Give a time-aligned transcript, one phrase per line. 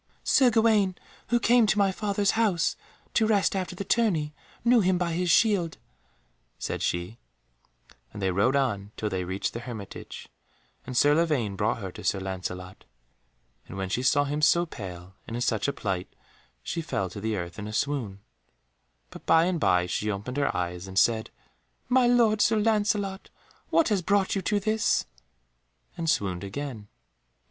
[0.23, 0.95] "Sir Gawaine,
[1.27, 2.75] who came to my father's house
[3.13, 4.33] to rest after the tourney,
[4.65, 5.77] knew him by his shield,"
[6.57, 7.19] said she,
[8.11, 10.27] and they rode on till they reached the hermitage,
[10.87, 12.83] and Sir Lavaine brought her to Sir Lancelot.
[13.67, 16.11] And when she saw him so pale, and in such a plight,
[16.63, 18.21] she fell to the earth in a swoon,
[19.11, 21.29] but by and by she opened her eyes and said,
[21.89, 23.29] "My lord Sir Lancelot,
[23.69, 25.05] what has brought you to this?"
[25.95, 26.87] and swooned again.